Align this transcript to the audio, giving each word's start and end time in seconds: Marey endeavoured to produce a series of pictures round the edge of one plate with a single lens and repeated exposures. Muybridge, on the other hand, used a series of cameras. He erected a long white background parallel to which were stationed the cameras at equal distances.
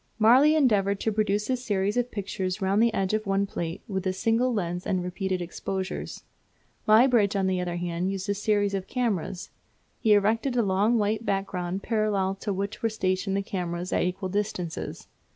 Marey 0.17 0.55
endeavoured 0.55 0.99
to 1.01 1.11
produce 1.11 1.47
a 1.47 1.55
series 1.55 1.95
of 1.95 2.09
pictures 2.09 2.59
round 2.59 2.81
the 2.81 2.91
edge 2.91 3.13
of 3.13 3.27
one 3.27 3.45
plate 3.45 3.83
with 3.87 4.07
a 4.07 4.13
single 4.13 4.51
lens 4.51 4.87
and 4.87 5.03
repeated 5.03 5.43
exposures. 5.43 6.23
Muybridge, 6.87 7.35
on 7.35 7.45
the 7.45 7.61
other 7.61 7.75
hand, 7.75 8.09
used 8.11 8.27
a 8.27 8.33
series 8.33 8.73
of 8.73 8.87
cameras. 8.87 9.51
He 9.99 10.13
erected 10.13 10.55
a 10.55 10.63
long 10.63 10.97
white 10.97 11.23
background 11.23 11.83
parallel 11.83 12.33
to 12.41 12.51
which 12.51 12.81
were 12.81 12.89
stationed 12.89 13.37
the 13.37 13.43
cameras 13.43 13.93
at 13.93 14.01
equal 14.01 14.29
distances. 14.29 15.05